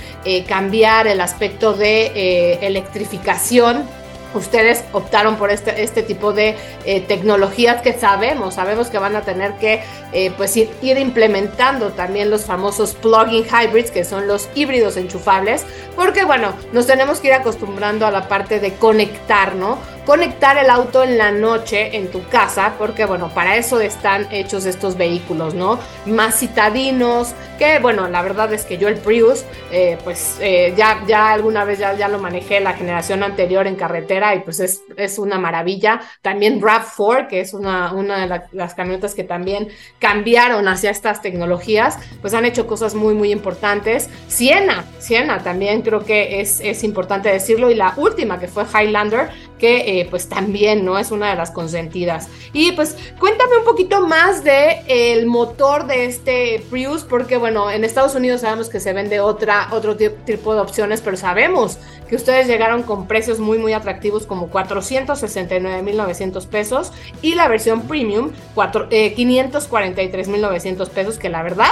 cambiar 0.45 1.07
el 1.07 1.21
aspecto 1.21 1.71
de 1.71 2.57
electrificación 2.63 3.87
ustedes 4.33 4.83
optaron 4.93 5.37
por 5.37 5.51
este, 5.51 5.83
este 5.83 6.03
tipo 6.03 6.33
de 6.33 6.55
eh, 6.85 7.01
tecnologías 7.01 7.81
que 7.81 7.93
sabemos, 7.93 8.55
sabemos 8.55 8.89
que 8.89 8.99
van 8.99 9.15
a 9.15 9.21
tener 9.21 9.53
que 9.53 9.81
eh, 10.13 10.31
pues 10.37 10.55
ir, 10.57 10.69
ir, 10.81 10.97
implementando 10.97 11.89
también 11.89 12.29
los 12.29 12.45
famosos 12.45 12.93
plug-in 12.95 13.45
hybrids, 13.45 13.91
que 13.91 14.03
son 14.03 14.27
los 14.27 14.49
híbridos 14.55 14.97
enchufables, 14.97 15.65
porque 15.95 16.25
bueno, 16.25 16.53
nos 16.71 16.87
tenemos 16.87 17.19
que 17.19 17.27
ir 17.27 17.33
acostumbrando 17.33 18.05
a 18.05 18.11
la 18.11 18.27
parte 18.27 18.59
de 18.59 18.73
conectar, 18.73 19.55
¿no? 19.55 19.77
Conectar 20.07 20.57
el 20.57 20.69
auto 20.69 21.03
en 21.03 21.17
la 21.17 21.31
noche 21.33 21.97
en 21.97 22.09
tu 22.09 22.25
casa, 22.29 22.75
porque 22.77 23.03
bueno, 23.03 23.27
para 23.27 23.57
eso 23.57 23.81
están 23.81 24.25
hechos 24.31 24.65
estos 24.65 24.95
vehículos, 24.95 25.53
¿no? 25.53 25.79
Más 26.05 26.39
citadinos, 26.39 27.35
que 27.59 27.79
bueno, 27.79 28.07
la 28.07 28.21
verdad 28.21 28.53
es 28.53 28.63
que 28.63 28.77
yo 28.77 28.87
el 28.87 28.95
Prius, 28.95 29.43
eh, 29.69 29.97
pues 30.05 30.37
eh, 30.39 30.73
ya, 30.77 31.03
ya 31.05 31.33
alguna 31.33 31.65
vez 31.65 31.79
ya, 31.79 31.93
ya 31.95 32.07
lo 32.07 32.19
manejé 32.19 32.61
la 32.61 32.71
generación 32.71 33.21
anterior 33.21 33.67
en 33.67 33.75
carretera 33.75 34.33
y 34.33 34.39
pues 34.39 34.61
es, 34.61 34.81
es 34.95 35.19
una 35.19 35.39
maravilla. 35.39 35.99
También 36.21 36.61
RAV4, 36.61 37.27
que 37.27 37.41
es 37.41 37.53
una, 37.53 37.91
una 37.91 38.25
de 38.25 38.41
las 38.53 38.75
camionetas 38.75 39.13
que 39.13 39.25
también 39.25 39.67
cambiaron 39.99 40.69
hacia 40.69 40.89
estas 40.89 41.21
tecnologías, 41.21 41.99
pues 42.21 42.33
han 42.33 42.45
hecho 42.45 42.65
cosas 42.65 42.95
muy, 42.95 43.13
muy 43.13 43.33
importantes. 43.33 44.09
Siena, 44.29 44.85
Siena 44.99 45.43
también 45.43 45.81
creo 45.81 46.05
que 46.05 46.39
es, 46.39 46.61
es 46.61 46.85
importante 46.85 47.27
decirlo 47.27 47.69
y 47.69 47.75
la 47.75 47.93
última 47.97 48.39
que 48.39 48.47
fue 48.47 48.63
Highlander, 48.63 49.31
que 49.57 49.99
eh, 49.99 50.07
pues 50.09 50.29
también 50.29 50.85
no 50.85 50.97
es 50.97 51.11
una 51.11 51.29
de 51.29 51.35
las 51.35 51.51
consentidas. 51.51 52.29
Y 52.53 52.71
pues 52.73 52.95
cuéntame 53.19 53.57
un 53.57 53.65
poquito 53.65 54.07
más 54.07 54.43
de 54.43 54.81
el 54.87 55.25
motor 55.25 55.87
de 55.87 56.05
este 56.05 56.63
Prius, 56.69 57.03
porque 57.03 57.37
bueno, 57.37 57.71
en 57.71 57.83
Estados 57.83 58.15
Unidos 58.15 58.41
sabemos 58.41 58.69
que 58.69 58.79
se 58.79 58.93
vende 58.93 59.19
otra, 59.19 59.69
otro 59.71 59.97
tipo 59.97 60.53
de 60.53 60.61
opciones, 60.61 61.01
pero 61.01 61.17
sabemos 61.17 61.79
que 62.07 62.15
ustedes 62.15 62.47
llegaron 62.47 62.83
con 62.83 63.07
precios 63.07 63.39
muy 63.39 63.57
muy 63.57 63.73
atractivos 63.73 64.25
como 64.25 64.49
469.900 64.49 66.47
pesos 66.47 66.93
y 67.21 67.35
la 67.35 67.47
versión 67.47 67.81
premium 67.81 68.31
4, 68.55 68.89
543.900 68.89 70.89
pesos, 70.89 71.17
que 71.17 71.29
la 71.29 71.43
verdad 71.43 71.71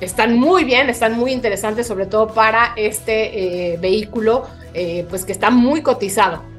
están 0.00 0.38
muy 0.38 0.64
bien, 0.64 0.90
están 0.90 1.14
muy 1.14 1.32
interesantes, 1.32 1.86
sobre 1.86 2.06
todo 2.06 2.28
para 2.28 2.72
este 2.76 3.72
eh, 3.72 3.78
vehículo, 3.78 4.44
eh, 4.74 5.06
pues 5.08 5.24
que 5.24 5.32
está 5.32 5.50
muy 5.50 5.82
cotizado. 5.82 6.55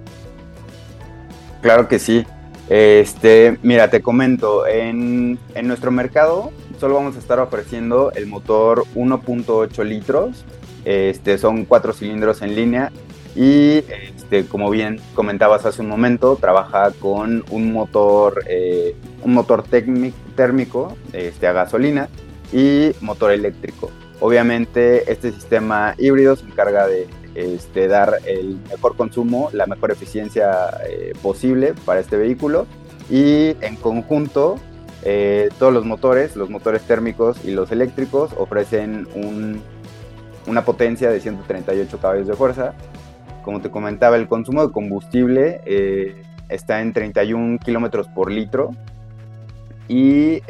Claro 1.61 1.87
que 1.87 1.99
sí. 1.99 2.25
Este, 2.69 3.57
mira, 3.63 3.89
te 3.89 4.01
comento, 4.01 4.67
en, 4.67 5.39
nuestro 5.63 5.89
mercado 5.91 6.51
solo 6.79 6.95
vamos 6.95 7.15
a 7.15 7.19
estar 7.19 7.39
ofreciendo 7.39 8.11
el 8.13 8.27
motor 8.27 8.83
1.8 8.93 9.83
litros 9.85 10.43
Este, 10.83 11.37
son 11.37 11.65
cuatro 11.65 11.93
cilindros 11.93 12.41
en 12.41 12.55
línea 12.55 12.91
y 13.35 13.83
este, 14.03 14.45
como 14.45 14.69
bien 14.69 14.99
comentabas 15.13 15.65
hace 15.65 15.81
un 15.81 15.87
momento, 15.87 16.37
trabaja 16.37 16.91
con 16.99 17.45
un 17.51 17.71
motor, 17.71 18.43
eh, 18.47 18.95
un 19.23 19.33
motor 19.33 19.63
térmico 19.63 20.97
este, 21.13 21.47
a 21.47 21.53
gasolina 21.53 22.09
y 22.51 22.91
motor 23.01 23.31
eléctrico. 23.31 23.91
Obviamente 24.19 25.11
este 25.11 25.31
sistema 25.31 25.93
híbrido 25.99 26.35
se 26.35 26.45
encarga 26.45 26.87
de 26.87 27.07
este, 27.38 27.88
dar 27.88 28.17
el 28.25 28.58
mejor 28.70 28.98
consumo, 28.98 29.50
la 29.53 29.67
mejor 29.67 29.91
eficiencia 29.91 30.70
eh, 30.89 31.13
posible 31.22 31.75
para 31.86 32.00
este 32.00 32.17
vehículo 32.17 32.65
y 33.12 33.56
en 33.62 33.75
conjunto 33.75 34.56
eh, 35.03 35.50
todos 35.60 35.72
los 35.72 35.86
motores, 35.86 36.36
los 36.36 36.50
motores 36.50 36.82
térmicos 36.82 37.46
y 37.46 37.51
los 37.51 37.72
eléctricos 37.72 38.32
ofrecen 38.38 39.08
una 40.48 40.65
potencia 40.65 41.12
de 41.12 41.20
138 41.20 42.00
caballos 42.00 42.27
de 42.27 42.34
fuerza. 42.34 42.74
Como 43.44 43.62
te 43.62 43.70
comentaba, 43.70 44.17
el 44.17 44.27
consumo 44.27 44.65
de 44.65 44.74
combustible 44.74 45.62
eh, 45.65 46.24
está 46.50 46.82
en 46.82 46.91
31 46.91 47.60
kilómetros 47.60 48.08
por 48.08 48.32
litro 48.32 48.72
y 49.88 50.41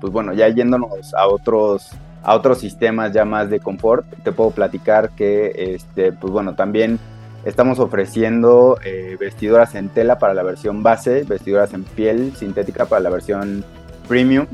pues 0.00 0.12
bueno, 0.12 0.32
ya 0.32 0.48
yéndonos 0.48 1.14
a 1.14 1.28
otros 1.28 1.90
a 2.22 2.34
otros 2.34 2.58
sistemas 2.58 3.12
ya 3.12 3.24
más 3.24 3.50
de 3.50 3.60
confort, 3.60 4.06
te 4.22 4.32
puedo 4.32 4.50
platicar 4.50 5.10
que, 5.10 5.74
este, 5.74 6.12
pues 6.12 6.32
bueno, 6.32 6.54
también 6.54 6.98
estamos 7.44 7.78
ofreciendo 7.78 8.78
eh, 8.84 9.16
vestiduras 9.18 9.74
en 9.74 9.88
tela 9.88 10.18
para 10.18 10.34
la 10.34 10.42
versión 10.42 10.82
base, 10.82 11.24
vestiduras 11.24 11.72
en 11.72 11.84
piel 11.84 12.34
sintética 12.36 12.86
para 12.86 13.00
la 13.00 13.10
versión 13.10 13.64
premium. 14.06 14.46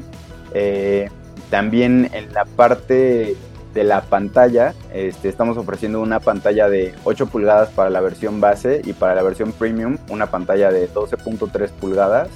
Eh, 0.52 1.09
también 1.50 2.11
en 2.12 2.33
la 2.33 2.44
parte 2.44 3.37
de 3.73 3.85
la 3.85 4.02
pantalla, 4.02 4.75
este, 4.92 5.28
estamos 5.28 5.56
ofreciendo 5.56 6.00
una 6.00 6.21
pantalla 6.21 6.68
de 6.68 6.94
8 7.02 7.26
pulgadas 7.26 7.71
para 7.71 7.90
la 7.90 8.00
versión 8.00 8.40
base 8.40 8.83
y 8.85 8.92
para 8.92 9.16
la 9.16 9.23
versión 9.23 9.50
premium 9.52 9.99
una 10.09 10.26
pantalla 10.26 10.71
de 10.71 10.88
12.3 10.88 11.71
pulgadas. 11.71 12.28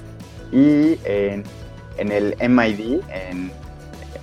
Y 0.50 0.98
en, 1.04 1.44
en 1.98 2.10
el 2.10 2.34
MID, 2.40 3.02
en 3.10 3.52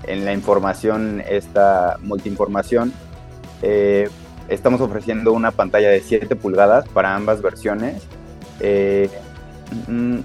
en 0.08 0.26
la 0.26 0.34
información, 0.34 1.22
esta 1.28 1.98
multiinformación, 2.02 2.94
eh, 3.62 4.10
estamos 4.48 4.82
ofreciendo 4.82 5.34
una 5.34 5.52
pantalla 5.52 5.90
de 5.90 6.02
7 6.02 6.36
pulgadas 6.36 6.88
para 6.90 7.16
ambas 7.16 7.42
versiones. 7.42 8.04
Eh, 8.60 9.10
mm, 9.88 10.20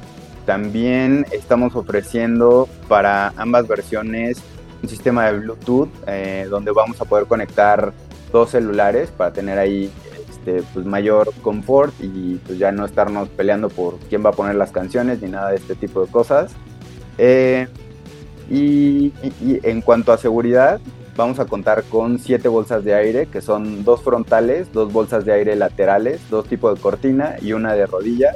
también 0.46 1.26
estamos 1.32 1.76
ofreciendo 1.76 2.68
para 2.88 3.32
ambas 3.36 3.66
versiones 3.68 4.42
un 4.82 4.88
sistema 4.88 5.26
de 5.26 5.38
Bluetooth 5.38 5.90
eh, 6.06 6.46
donde 6.48 6.72
vamos 6.72 7.00
a 7.00 7.04
poder 7.04 7.26
conectar 7.26 7.92
dos 8.32 8.50
celulares 8.50 9.10
para 9.10 9.32
tener 9.32 9.58
ahí 9.58 9.90
este, 10.28 10.62
pues 10.72 10.86
mayor 10.86 11.32
confort 11.42 11.92
y 12.00 12.36
pues 12.46 12.58
ya 12.58 12.72
no 12.72 12.86
estarnos 12.86 13.28
peleando 13.28 13.68
por 13.68 13.98
quién 14.08 14.24
va 14.24 14.30
a 14.30 14.32
poner 14.32 14.54
las 14.54 14.70
canciones 14.70 15.20
ni 15.20 15.28
nada 15.28 15.50
de 15.50 15.56
este 15.56 15.74
tipo 15.74 16.04
de 16.04 16.10
cosas. 16.10 16.52
Y, 18.50 19.12
en 19.62 19.80
cuanto 19.80 20.12
a 20.12 20.18
seguridad, 20.18 20.80
vamos 21.16 21.38
a 21.38 21.46
contar 21.46 21.84
con 21.84 22.18
siete 22.18 22.48
bolsas 22.48 22.84
de 22.84 22.94
aire, 22.94 23.26
que 23.26 23.40
son 23.40 23.84
dos 23.84 24.02
frontales, 24.02 24.72
dos 24.72 24.92
bolsas 24.92 25.24
de 25.24 25.32
aire 25.32 25.54
laterales, 25.54 26.20
dos 26.30 26.46
tipos 26.46 26.74
de 26.74 26.80
cortina 26.80 27.36
y 27.40 27.52
una 27.52 27.74
de 27.74 27.86
rodilla. 27.86 28.34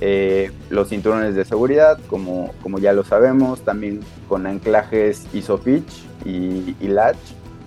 Eh, 0.00 0.50
los 0.70 0.88
cinturones 0.88 1.36
de 1.36 1.44
seguridad, 1.44 1.98
como, 2.08 2.52
como 2.62 2.80
ya 2.80 2.92
lo 2.92 3.04
sabemos, 3.04 3.60
también 3.60 4.00
con 4.28 4.46
anclajes 4.46 5.24
ISOFITCH 5.32 5.92
y, 6.24 6.76
y 6.80 6.88
latch 6.88 7.16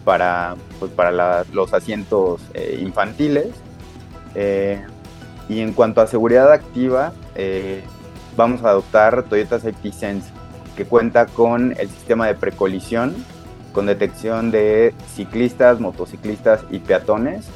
para, 0.03 0.55
pues 0.79 0.91
para 0.91 1.45
los 1.53 1.73
asientos 1.73 2.41
eh, 2.53 2.79
infantiles. 2.81 3.47
Eh, 4.35 4.81
y 5.47 5.61
en 5.61 5.71
cuanto 5.71 6.01
a 6.01 6.07
seguridad 6.07 6.51
activa, 6.51 7.13
vamos 8.35 8.61
a 8.63 8.69
adoptar 8.69 9.23
Toyota 9.23 9.57
Safety 9.59 9.93
Sense 9.93 10.29
que 10.77 10.85
cuenta 10.85 11.25
con 11.25 11.73
el 11.77 11.89
sistema 11.89 12.27
de 12.27 12.35
precolisión, 12.35 13.15
con 13.73 13.87
detección 13.87 14.51
de 14.51 14.93
ciclistas, 15.13 15.79
motociclistas 15.79 16.61
y 16.69 16.79
peatones. 16.79 17.47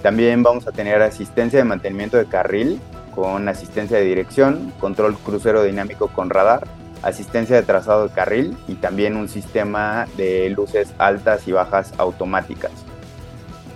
También 0.00 0.42
vamos 0.42 0.66
a 0.66 0.72
tener 0.72 1.02
asistencia 1.02 1.58
de 1.58 1.64
mantenimiento 1.64 2.16
de 2.16 2.26
carril 2.26 2.80
con 3.14 3.48
asistencia 3.48 3.98
de 3.98 4.04
dirección, 4.04 4.72
control 4.78 5.16
crucero 5.18 5.64
dinámico 5.64 6.06
con 6.06 6.30
radar, 6.30 6.68
asistencia 7.02 7.56
de 7.56 7.62
trazado 7.62 8.08
de 8.08 8.14
carril 8.14 8.56
y 8.68 8.74
también 8.74 9.16
un 9.16 9.28
sistema 9.28 10.06
de 10.16 10.50
luces 10.50 10.94
altas 10.98 11.46
y 11.48 11.52
bajas 11.52 11.92
automáticas. 11.98 12.70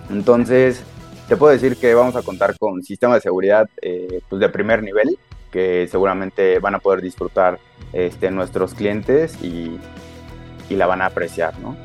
Entonces, 0.09 0.81
te 1.27 1.35
puedo 1.35 1.51
decir 1.51 1.75
que 1.77 1.93
vamos 1.93 2.15
a 2.15 2.21
contar 2.21 2.57
con 2.57 2.83
sistema 2.83 3.15
de 3.15 3.21
seguridad 3.21 3.69
eh, 3.81 4.21
pues 4.29 4.39
de 4.39 4.47
primer 4.47 4.81
nivel, 4.81 5.17
que 5.53 5.87
seguramente 5.89 6.57
van 6.57 6.75
a 6.75 6.79
poder 6.79 7.01
disfrutar 7.01 7.59
este, 7.93 8.31
nuestros 8.31 8.73
clientes 8.73 9.37
y, 9.41 9.79
y 10.69 10.75
la 10.75 10.87
van 10.87 11.01
a 11.03 11.05
apreciar, 11.05 11.57
¿no? 11.59 11.77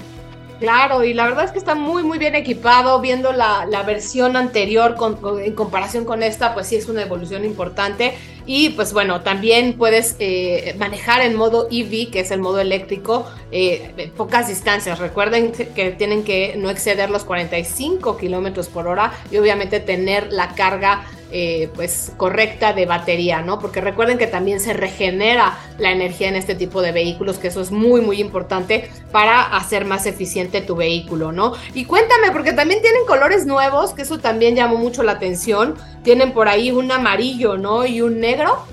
Claro, 0.60 1.04
y 1.04 1.14
la 1.14 1.24
verdad 1.24 1.44
es 1.44 1.52
que 1.52 1.58
está 1.58 1.76
muy, 1.76 2.02
muy 2.02 2.18
bien 2.18 2.34
equipado. 2.34 3.00
Viendo 3.00 3.32
la, 3.32 3.64
la 3.66 3.84
versión 3.84 4.36
anterior 4.36 4.96
en 5.44 5.54
comparación 5.54 6.04
con 6.04 6.24
esta, 6.24 6.52
pues 6.52 6.66
sí 6.66 6.74
es 6.74 6.88
una 6.88 7.02
evolución 7.02 7.44
importante. 7.44 8.14
Y 8.44 8.70
pues 8.70 8.92
bueno, 8.92 9.20
también 9.20 9.74
puedes 9.74 10.16
eh, 10.18 10.74
manejar 10.76 11.20
en 11.20 11.36
modo 11.36 11.68
EV, 11.70 12.10
que 12.10 12.20
es 12.20 12.32
el 12.32 12.40
modo 12.40 12.58
eléctrico, 12.58 13.24
eh, 13.52 14.10
pocas 14.16 14.48
distancias. 14.48 14.98
Recuerden 14.98 15.52
que 15.52 15.92
tienen 15.92 16.24
que 16.24 16.54
no 16.56 16.70
exceder 16.70 17.10
los 17.10 17.24
45 17.24 18.16
kilómetros 18.16 18.68
por 18.68 18.88
hora 18.88 19.12
y 19.30 19.36
obviamente 19.38 19.78
tener 19.78 20.32
la 20.32 20.56
carga 20.56 21.04
eh, 21.30 21.68
pues 21.74 22.12
correcta 22.16 22.72
de 22.72 22.86
batería, 22.86 23.42
¿no? 23.42 23.58
Porque 23.58 23.80
recuerden 23.80 24.16
que 24.16 24.26
también 24.26 24.60
se 24.60 24.72
regenera 24.72 25.58
la 25.78 25.92
energía 25.92 26.28
en 26.28 26.36
este 26.36 26.54
tipo 26.54 26.80
de 26.80 26.92
vehículos, 26.92 27.38
que 27.38 27.48
eso 27.48 27.60
es 27.60 27.70
muy, 27.70 28.00
muy 28.00 28.20
importante 28.20 28.90
para 29.12 29.42
hacer 29.42 29.84
más 29.84 30.06
eficiente 30.06 30.62
tu 30.62 30.74
vehículo, 30.74 31.30
¿no? 31.32 31.52
Y 31.74 31.84
cuéntame, 31.84 32.30
porque 32.32 32.52
también 32.52 32.80
tienen 32.80 33.04
colores 33.06 33.44
nuevos, 33.44 33.92
que 33.92 34.02
eso 34.02 34.18
también 34.18 34.56
llamó 34.56 34.76
mucho 34.76 35.02
la 35.02 35.12
atención. 35.12 35.74
Tienen 36.02 36.32
por 36.32 36.48
ahí 36.48 36.70
un 36.70 36.90
amarillo, 36.90 37.58
¿no? 37.58 37.84
Y 37.84 38.00
un 38.00 38.20
negro. 38.20 38.64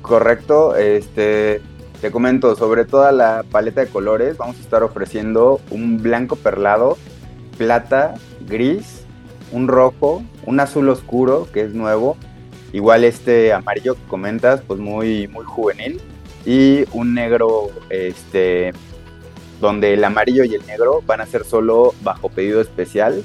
Correcto, 0.00 0.76
este, 0.76 1.60
te 2.00 2.10
comento, 2.12 2.54
sobre 2.54 2.84
toda 2.84 3.10
la 3.10 3.44
paleta 3.50 3.80
de 3.80 3.88
colores, 3.88 4.36
vamos 4.38 4.56
a 4.58 4.60
estar 4.60 4.84
ofreciendo 4.84 5.60
un 5.70 6.00
blanco 6.00 6.36
perlado, 6.36 6.96
plata, 7.56 8.14
gris, 8.46 9.02
un 9.50 9.66
rojo, 9.66 10.22
un 10.48 10.60
azul 10.60 10.88
oscuro, 10.88 11.46
que 11.52 11.60
es 11.60 11.74
nuevo, 11.74 12.16
igual 12.72 13.04
este 13.04 13.52
amarillo 13.52 13.94
que 13.94 14.02
comentas, 14.08 14.62
pues 14.66 14.80
muy, 14.80 15.28
muy 15.28 15.44
juvenil, 15.44 16.00
y 16.46 16.84
un 16.92 17.12
negro, 17.12 17.70
este, 17.90 18.72
donde 19.60 19.92
el 19.92 20.02
amarillo 20.04 20.44
y 20.44 20.54
el 20.54 20.64
negro 20.66 21.02
van 21.06 21.20
a 21.20 21.26
ser 21.26 21.44
solo 21.44 21.92
bajo 22.02 22.30
pedido 22.30 22.62
especial, 22.62 23.22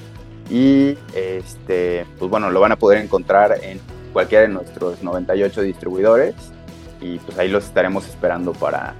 y 0.50 0.98
este, 1.15 2.06
pues 2.20 2.30
bueno, 2.30 2.51
lo 2.51 2.60
van 2.60 2.74
a 2.74 2.75
poder 2.75 3.01
encontrar 3.01 3.58
en 3.63 3.80
cualquiera 4.12 4.42
de 4.42 4.50
nuestros 4.50 5.01
98 5.01 5.62
distribuidores 5.62 6.36
y 7.00 7.18
pues 7.20 7.39
ahí 7.39 7.48
los 7.48 7.63
estaremos 7.63 8.06
esperando 8.08 8.51
para, 8.51 8.94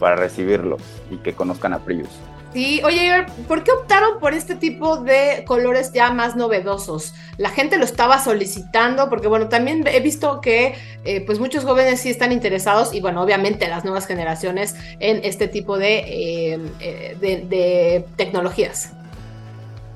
para 0.00 0.16
recibirlos 0.16 0.82
y 1.10 1.16
que 1.18 1.34
conozcan 1.34 1.72
a 1.72 1.78
Prius. 1.78 2.08
Sí, 2.52 2.82
oye, 2.84 3.24
¿por 3.48 3.64
qué 3.64 3.72
optaron 3.72 4.20
por 4.20 4.34
este 4.34 4.54
tipo 4.54 4.98
de 4.98 5.42
colores 5.46 5.90
ya 5.92 6.12
más 6.12 6.36
novedosos? 6.36 7.14
La 7.38 7.48
gente 7.48 7.78
lo 7.78 7.84
estaba 7.84 8.18
solicitando 8.18 9.08
porque, 9.08 9.26
bueno, 9.26 9.48
también 9.48 9.86
he 9.86 10.00
visto 10.00 10.42
que 10.42 10.74
eh, 11.04 11.24
pues 11.24 11.38
muchos 11.38 11.64
jóvenes 11.64 12.00
sí 12.00 12.10
están 12.10 12.30
interesados 12.30 12.92
y, 12.92 13.00
bueno, 13.00 13.22
obviamente 13.22 13.68
las 13.68 13.84
nuevas 13.84 14.06
generaciones 14.06 14.76
en 15.00 15.24
este 15.24 15.48
tipo 15.48 15.78
de, 15.78 16.00
eh, 16.00 16.60
eh, 16.80 17.46
de 17.48 18.04
tecnologías. 18.16 18.90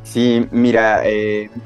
Sí, 0.03 0.49
mira, 0.51 1.03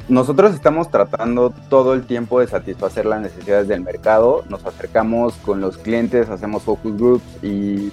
nosotros 0.09 0.55
estamos 0.55 0.91
tratando 0.91 1.55
todo 1.69 1.95
el 1.95 2.05
tiempo 2.05 2.41
de 2.41 2.49
satisfacer 2.49 3.07
las 3.07 3.21
necesidades 3.21 3.69
del 3.69 3.83
mercado. 3.83 4.43
Nos 4.49 4.65
acercamos 4.65 5.35
con 5.35 5.61
los 5.61 5.79
clientes, 5.79 6.29
hacemos 6.31 6.65
focus 6.65 6.97
groups 6.97 7.45
y 7.45 7.93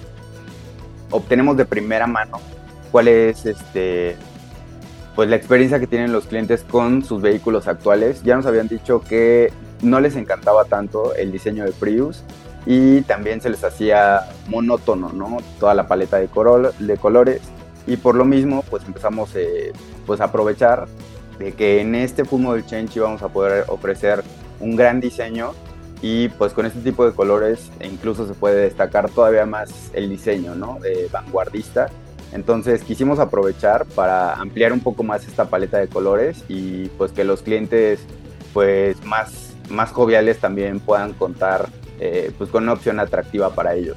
obtenemos 1.10 1.56
de 1.56 1.64
primera 1.64 2.06
mano 2.06 2.40
cuál 2.90 3.08
es 3.08 3.46
este 3.46 4.16
pues 5.18 5.28
la 5.28 5.34
experiencia 5.34 5.80
que 5.80 5.88
tienen 5.88 6.12
los 6.12 6.26
clientes 6.26 6.62
con 6.62 7.04
sus 7.04 7.20
vehículos 7.20 7.66
actuales. 7.66 8.22
Ya 8.22 8.36
nos 8.36 8.46
habían 8.46 8.68
dicho 8.68 9.00
que 9.00 9.52
no 9.82 9.98
les 9.98 10.14
encantaba 10.14 10.64
tanto 10.66 11.12
el 11.16 11.32
diseño 11.32 11.64
de 11.64 11.72
Prius 11.72 12.22
y 12.66 13.00
también 13.02 13.40
se 13.40 13.50
les 13.50 13.64
hacía 13.64 14.28
monótono, 14.46 15.12
¿no? 15.12 15.38
Toda 15.58 15.74
la 15.74 15.88
paleta 15.88 16.18
de, 16.18 16.28
colores 16.28 17.40
y 17.86 17.96
por 17.96 18.14
lo 18.14 18.24
mismo 18.24 18.62
pues 18.70 18.84
empezamos 18.84 19.34
eh, 19.34 19.72
pues 20.06 20.20
a 20.20 20.26
aprovechar 20.26 20.86
de 21.40 21.52
que 21.52 21.80
en 21.80 21.96
este 21.96 22.24
Full 22.24 22.42
Model 22.42 22.64
Change 22.64 22.96
íbamos 22.96 23.22
a 23.22 23.28
poder 23.28 23.64
ofrecer 23.66 24.22
un 24.60 24.76
gran 24.76 25.00
diseño 25.00 25.52
y 26.00 26.28
pues 26.28 26.52
con 26.52 26.64
este 26.64 26.78
tipo 26.78 27.04
de 27.04 27.12
colores 27.12 27.72
incluso 27.82 28.24
se 28.24 28.34
puede 28.34 28.60
destacar 28.62 29.10
todavía 29.10 29.46
más 29.46 29.90
el 29.94 30.08
diseño, 30.08 30.54
¿no? 30.54 30.78
De 30.80 31.08
vanguardista 31.10 31.88
Entonces 32.32 32.82
quisimos 32.82 33.18
aprovechar 33.18 33.86
para 33.86 34.34
ampliar 34.34 34.72
un 34.72 34.80
poco 34.80 35.02
más 35.02 35.26
esta 35.26 35.46
paleta 35.46 35.78
de 35.78 35.88
colores 35.88 36.44
y 36.48 36.88
pues 36.98 37.12
que 37.12 37.24
los 37.24 37.42
clientes 37.42 38.00
pues 38.52 39.02
más, 39.04 39.54
más 39.70 39.90
joviales 39.90 40.38
también 40.38 40.80
puedan 40.80 41.12
contar 41.14 41.68
eh, 42.00 42.30
pues 42.36 42.50
con 42.50 42.64
una 42.64 42.74
opción 42.74 43.00
atractiva 43.00 43.54
para 43.54 43.74
ellos. 43.74 43.96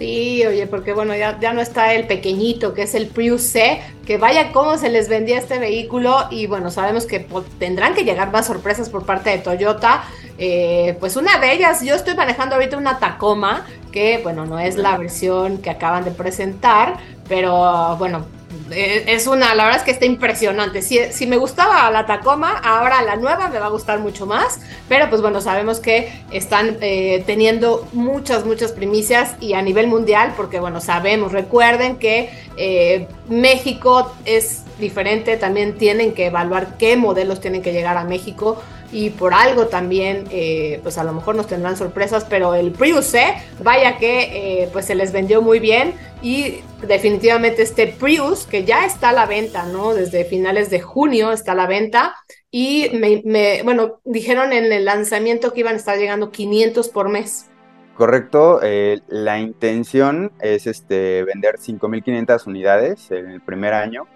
Sí, 0.00 0.46
oye, 0.46 0.66
porque 0.66 0.94
bueno, 0.94 1.14
ya, 1.14 1.38
ya 1.40 1.52
no 1.52 1.60
está 1.60 1.92
el 1.92 2.06
pequeñito, 2.06 2.72
que 2.72 2.84
es 2.84 2.94
el 2.94 3.08
Prius 3.08 3.42
C, 3.42 3.82
que 4.06 4.16
vaya 4.16 4.50
cómo 4.50 4.78
se 4.78 4.88
les 4.88 5.10
vendía 5.10 5.36
este 5.36 5.58
vehículo 5.58 6.26
y 6.30 6.46
bueno, 6.46 6.70
sabemos 6.70 7.04
que 7.04 7.20
pues, 7.20 7.44
tendrán 7.58 7.92
que 7.92 8.04
llegar 8.04 8.32
más 8.32 8.46
sorpresas 8.46 8.88
por 8.88 9.04
parte 9.04 9.28
de 9.28 9.38
Toyota. 9.38 10.04
Eh, 10.38 10.96
pues 11.00 11.16
una 11.16 11.38
de 11.38 11.52
ellas, 11.52 11.84
yo 11.84 11.94
estoy 11.94 12.14
manejando 12.14 12.54
ahorita 12.54 12.78
una 12.78 12.98
Tacoma, 12.98 13.66
que 13.90 14.20
bueno, 14.22 14.46
no 14.46 14.58
es 14.58 14.76
la 14.76 14.96
versión 14.96 15.58
que 15.58 15.70
acaban 15.70 16.04
de 16.04 16.10
presentar, 16.10 16.98
pero 17.28 17.96
bueno, 17.96 18.26
eh, 18.72 19.04
es 19.06 19.26
una, 19.26 19.54
la 19.54 19.64
verdad 19.64 19.80
es 19.80 19.84
que 19.84 19.90
está 19.92 20.06
impresionante. 20.06 20.82
Si, 20.82 20.98
si, 21.12 21.26
me 21.26 21.36
gustaba 21.36 21.88
la 21.90 22.06
Tacoma, 22.06 22.58
ahora 22.64 23.02
la 23.02 23.16
nueva 23.16 23.48
me 23.48 23.58
va 23.58 23.66
a 23.66 23.70
gustar 23.70 24.00
mucho 24.00 24.26
más. 24.26 24.60
Pero 24.88 25.08
pues 25.08 25.22
bueno, 25.22 25.40
sabemos 25.40 25.78
que 25.78 26.12
están 26.32 26.78
eh, 26.80 27.22
teniendo 27.26 27.86
muchas, 27.92 28.44
muchas 28.44 28.72
primicias 28.72 29.36
y 29.40 29.54
a 29.54 29.62
nivel 29.62 29.86
mundial, 29.86 30.34
porque 30.36 30.58
bueno, 30.58 30.80
sabemos, 30.80 31.32
recuerden 31.32 31.96
que 31.96 32.30
eh, 32.56 33.06
México 33.28 34.12
es 34.24 34.64
diferente, 34.78 35.36
también 35.36 35.76
tienen 35.76 36.12
que 36.12 36.26
evaluar 36.26 36.76
qué 36.76 36.96
modelos 36.96 37.40
tienen 37.40 37.62
que 37.62 37.72
llegar 37.72 37.96
a 37.96 38.04
México 38.04 38.60
y 38.92 39.10
por 39.10 39.34
algo 39.34 39.66
también, 39.66 40.24
eh, 40.30 40.80
pues 40.82 40.98
a 40.98 41.04
lo 41.04 41.12
mejor 41.12 41.34
nos 41.34 41.46
tendrán 41.46 41.76
sorpresas, 41.76 42.24
pero 42.28 42.54
el 42.54 42.72
Prius 42.72 43.06
C, 43.06 43.34
vaya 43.62 43.98
que 43.98 44.62
eh, 44.62 44.68
pues 44.72 44.86
se 44.86 44.94
les 44.94 45.12
vendió 45.12 45.42
muy 45.42 45.60
bien 45.60 45.94
y 46.22 46.56
definitivamente 46.86 47.62
este 47.62 47.86
Prius, 47.86 48.46
que 48.46 48.64
ya 48.64 48.84
está 48.84 49.10
a 49.10 49.12
la 49.12 49.26
venta, 49.26 49.66
¿no? 49.66 49.94
Desde 49.94 50.24
finales 50.24 50.70
de 50.70 50.80
junio 50.80 51.32
está 51.32 51.52
a 51.52 51.54
la 51.56 51.66
venta 51.66 52.14
y 52.50 52.90
me, 52.92 53.62
bueno, 53.62 54.00
dijeron 54.04 54.52
en 54.52 54.72
el 54.72 54.84
lanzamiento 54.84 55.52
que 55.52 55.60
iban 55.60 55.74
a 55.74 55.78
estar 55.78 55.98
llegando 55.98 56.30
500 56.30 56.88
por 56.88 57.08
mes. 57.08 57.46
Correcto, 57.94 58.60
eh, 58.62 59.00
la 59.08 59.38
intención 59.38 60.32
es 60.40 60.66
este, 60.66 61.22
vender 61.24 61.56
5.500 61.58 62.46
unidades 62.46 63.10
en 63.10 63.30
el 63.30 63.40
primer 63.40 63.74
año. 63.74 64.06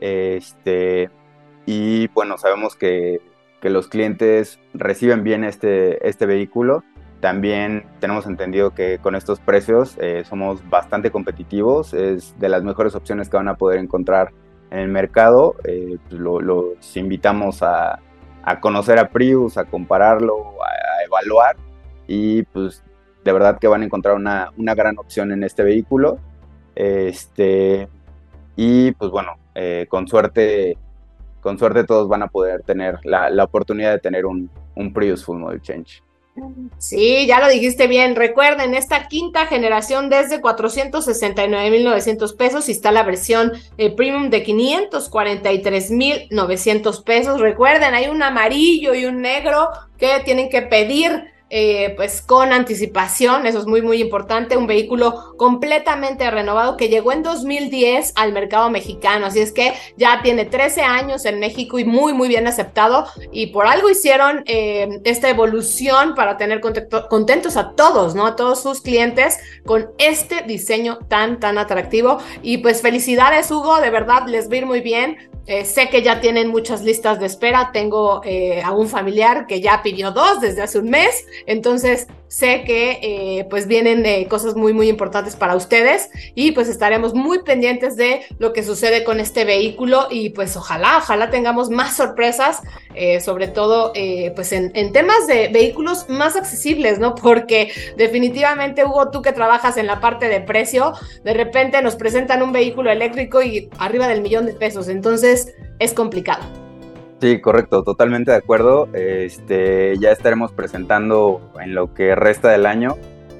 Este, 0.00 1.10
y 1.64 2.08
bueno, 2.08 2.36
sabemos 2.36 2.76
que 2.76 3.20
que 3.62 3.70
los 3.70 3.86
clientes 3.86 4.58
reciben 4.74 5.22
bien 5.22 5.44
este, 5.44 6.06
este 6.06 6.26
vehículo. 6.26 6.82
También 7.20 7.86
tenemos 8.00 8.26
entendido 8.26 8.74
que 8.74 8.98
con 8.98 9.14
estos 9.14 9.38
precios 9.38 9.96
eh, 10.00 10.24
somos 10.28 10.68
bastante 10.68 11.12
competitivos, 11.12 11.94
es 11.94 12.36
de 12.40 12.48
las 12.48 12.64
mejores 12.64 12.96
opciones 12.96 13.28
que 13.28 13.36
van 13.36 13.46
a 13.46 13.54
poder 13.54 13.78
encontrar 13.78 14.32
en 14.72 14.80
el 14.80 14.88
mercado. 14.88 15.54
Eh, 15.62 15.98
pues 16.08 16.20
los 16.20 16.96
invitamos 16.96 17.62
a, 17.62 18.00
a, 18.42 18.60
conocer 18.60 18.98
a 18.98 19.10
Prius, 19.10 19.56
a 19.56 19.64
compararlo, 19.64 20.60
a, 20.60 21.04
evaluar 21.04 21.56
y 22.08 22.42
pues 22.42 22.82
de 23.22 23.32
verdad 23.32 23.58
que 23.60 23.68
van 23.68 23.82
a 23.82 23.84
encontrar 23.84 24.16
una, 24.16 24.50
una 24.56 24.74
gran 24.74 24.98
opción 24.98 25.30
en 25.30 25.44
este 25.44 25.62
vehículo. 25.62 26.18
Este, 26.74 27.86
y 28.56 28.90
pues 28.92 29.12
bueno, 29.12 29.36
eh, 29.54 29.86
con 29.88 30.08
suerte 30.08 30.76
con 31.42 31.58
suerte 31.58 31.84
todos 31.84 32.08
van 32.08 32.22
a 32.22 32.28
poder 32.28 32.62
tener 32.62 32.98
la, 33.04 33.44
oportunidad 33.44 33.92
de 33.92 33.98
tener 33.98 34.24
un, 34.24 34.48
un 34.76 34.92
Prius 34.92 35.24
Full 35.24 35.38
Model 35.38 35.60
Change. 35.60 36.02
Sí, 36.78 37.26
ya 37.26 37.40
lo 37.40 37.48
dijiste 37.48 37.88
bien. 37.88 38.16
Recuerden, 38.16 38.72
esta 38.74 39.08
quinta 39.08 39.44
generación 39.46 40.08
desde 40.08 40.40
469.900 40.40 42.34
pesos 42.36 42.70
y 42.70 42.72
está 42.72 42.90
la 42.90 43.02
versión 43.02 43.52
eh, 43.76 43.94
premium 43.94 44.30
de 44.30 44.46
543.900 44.46 47.04
pesos. 47.04 47.38
Recuerden, 47.40 47.92
hay 47.94 48.08
un 48.08 48.22
amarillo 48.22 48.94
y 48.94 49.04
un 49.04 49.20
negro 49.20 49.68
que 49.98 50.20
tienen 50.24 50.48
que 50.48 50.62
pedir 50.62 51.31
eh, 51.54 51.92
pues 51.96 52.22
con 52.22 52.50
anticipación, 52.50 53.46
eso 53.46 53.58
es 53.58 53.66
muy 53.66 53.82
muy 53.82 54.00
importante, 54.00 54.56
un 54.56 54.66
vehículo 54.66 55.34
completamente 55.36 56.30
renovado 56.30 56.78
que 56.78 56.88
llegó 56.88 57.12
en 57.12 57.22
2010 57.22 58.14
al 58.16 58.32
mercado 58.32 58.70
mexicano, 58.70 59.26
así 59.26 59.40
es 59.40 59.52
que 59.52 59.74
ya 59.98 60.22
tiene 60.22 60.46
13 60.46 60.80
años 60.80 61.26
en 61.26 61.40
México 61.40 61.78
y 61.78 61.84
muy 61.84 62.14
muy 62.14 62.28
bien 62.28 62.46
aceptado 62.46 63.06
y 63.32 63.48
por 63.48 63.66
algo 63.66 63.90
hicieron 63.90 64.44
eh, 64.46 65.00
esta 65.04 65.28
evolución 65.28 66.14
para 66.14 66.38
tener 66.38 66.62
contentos 66.62 67.58
a 67.58 67.72
todos, 67.72 68.14
¿no? 68.14 68.24
A 68.24 68.34
todos 68.34 68.62
sus 68.62 68.80
clientes 68.80 69.38
con 69.66 69.90
este 69.98 70.44
diseño 70.46 71.00
tan 71.08 71.38
tan 71.38 71.58
atractivo. 71.58 72.16
Y 72.42 72.58
pues 72.58 72.80
felicidades 72.80 73.50
Hugo, 73.50 73.78
de 73.82 73.90
verdad 73.90 74.26
les 74.26 74.48
va 74.48 74.66
muy 74.66 74.80
bien, 74.80 75.18
eh, 75.46 75.64
sé 75.64 75.88
que 75.88 76.02
ya 76.02 76.20
tienen 76.20 76.48
muchas 76.48 76.82
listas 76.82 77.18
de 77.18 77.26
espera. 77.26 77.70
Tengo 77.72 78.22
eh, 78.24 78.62
a 78.62 78.72
un 78.72 78.88
familiar 78.88 79.46
que 79.46 79.60
ya 79.60 79.82
pidió 79.82 80.12
dos 80.12 80.40
desde 80.40 80.62
hace 80.62 80.78
un 80.78 80.90
mes. 80.90 81.26
Entonces 81.46 82.06
sé 82.32 82.64
que 82.64 82.98
eh, 83.02 83.46
pues 83.50 83.66
vienen 83.66 84.24
cosas 84.26 84.56
muy 84.56 84.72
muy 84.72 84.88
importantes 84.88 85.36
para 85.36 85.54
ustedes 85.54 86.08
y 86.34 86.52
pues 86.52 86.68
estaremos 86.68 87.12
muy 87.12 87.42
pendientes 87.42 87.94
de 87.96 88.22
lo 88.38 88.54
que 88.54 88.62
sucede 88.62 89.04
con 89.04 89.20
este 89.20 89.44
vehículo 89.44 90.08
y 90.10 90.30
pues 90.30 90.56
ojalá, 90.56 90.96
ojalá 90.96 91.28
tengamos 91.28 91.68
más 91.68 91.94
sorpresas, 91.94 92.62
sobre 93.20 93.48
todo 93.48 93.92
pues 94.34 94.52
en, 94.52 94.72
en, 94.74 94.92
temas 94.92 95.26
de 95.26 95.48
vehículos 95.48 96.08
más 96.08 96.36
accesibles, 96.36 96.98
¿no? 96.98 97.14
Porque 97.14 97.70
definitivamente 97.96 98.84
Hugo, 98.84 99.10
tú 99.10 99.20
que 99.20 99.32
trabajas 99.32 99.76
en 99.76 99.86
la 99.86 100.00
parte 100.00 100.28
de 100.28 100.40
precio, 100.40 100.94
de 101.24 101.34
repente 101.34 101.82
nos 101.82 101.96
presentan 101.96 102.42
un 102.42 102.52
vehículo 102.52 102.90
eléctrico 102.90 103.42
y 103.42 103.68
arriba 103.78 104.08
del 104.08 104.22
millón 104.22 104.46
de 104.46 104.54
pesos. 104.54 104.88
Entonces, 104.88 105.54
es 105.78 105.92
complicado. 105.92 106.61
Sí, 107.22 107.40
correcto, 107.40 107.84
totalmente 107.84 108.32
de 108.32 108.38
acuerdo. 108.38 108.88
Este, 108.94 109.96
ya 110.00 110.10
estaremos 110.10 110.50
presentando 110.50 111.52
en 111.62 111.72
lo 111.72 111.94
que 111.94 112.16
resta 112.16 112.50
del 112.50 112.66
año 112.66 112.96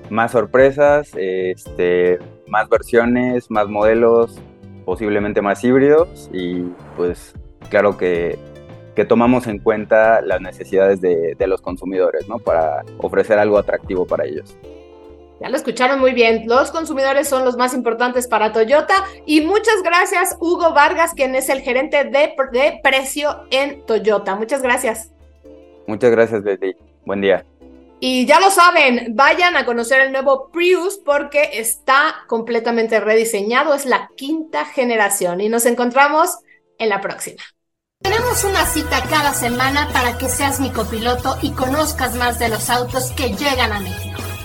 más 0.09 0.31
sorpresas, 0.31 1.11
este, 1.17 2.21
más 2.47 2.69
versiones, 2.69 3.51
más 3.51 3.67
modelos, 3.67 4.39
posiblemente 4.85 5.43
más 5.43 5.65
híbridos 5.65 6.31
y 6.33 6.63
pues 6.97 7.35
claro 7.71 7.97
que, 7.97 8.39
que 8.95 9.05
tomamos 9.05 9.49
en 9.49 9.59
cuenta 9.59 10.21
las 10.21 10.41
necesidades 10.41 11.01
de, 11.01 11.35
de 11.37 11.47
los 11.49 11.61
consumidores, 11.61 12.29
¿no? 12.29 12.39
Para 12.39 12.85
ofrecer 12.99 13.41
algo 13.41 13.59
atractivo 13.59 14.07
para 14.07 14.27
ellos. 14.27 14.57
Ya 15.43 15.49
lo 15.49 15.57
escucharon 15.57 15.99
muy 15.99 16.13
bien. 16.13 16.45
Los 16.47 16.71
consumidores 16.71 17.29
son 17.29 17.45
los 17.45 17.57
más 17.57 17.75
importantes 17.75 18.29
para 18.29 18.53
Toyota. 18.53 18.95
Y 19.27 19.41
muchas 19.41 19.83
gracias, 19.83 20.37
Hugo 20.39 20.73
Vargas, 20.73 21.15
quien 21.15 21.35
es 21.35 21.49
el 21.49 21.63
gerente 21.63 22.05
de, 22.05 22.81
precio 22.81 23.45
en 23.51 23.85
Toyota. 23.85 24.37
Muchas 24.37 24.63
gracias. 24.63 25.11
Muchas 25.89 26.13
gracias, 26.13 26.45
Betty. 26.45 26.77
Buen 27.05 27.23
día. 27.23 27.45
Y 27.99 28.25
ya 28.25 28.39
lo 28.39 28.51
saben, 28.51 29.17
vayan 29.17 29.57
a 29.57 29.65
conocer 29.65 30.01
el 30.01 30.13
nuevo 30.13 30.49
Prius 30.53 31.01
porque 31.05 31.51
está 31.55 32.25
completamente 32.29 33.01
rediseñado. 33.01 33.75
Es 33.75 33.85
la 33.85 34.11
quinta 34.17 34.65
generación. 34.65 35.41
Y 35.41 35.49
nos 35.49 35.67
encontramos 35.67 36.39
en 36.79 36.89
la 36.89 37.01
próxima. 37.01 37.43
Tenemos 38.01 38.45
una 38.45 38.65
cita 38.67 39.03
cada 39.11 39.33
semana 39.35 39.89
para 39.93 40.19
que 40.19 40.29
seas 40.29 40.61
mi 40.61 40.71
copiloto 40.71 41.37
y 41.43 41.51
conozcas 41.51 42.15
más 42.15 42.39
de 42.39 42.49
los 42.49 42.71
autos 42.71 43.11
que 43.13 43.31
llegan 43.31 43.73
a 43.73 43.81
México. 43.81 44.32